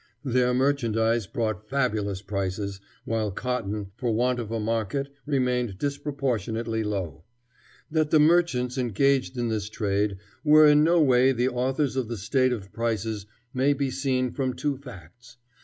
[0.25, 7.23] Their merchandise brought fabulous prices, while cotton, for want of a market, remained disproportionately low.
[7.91, 12.17] That the merchants engaged in this trade were in no way the authors of the
[12.17, 15.37] state of prices may be seen from two facts.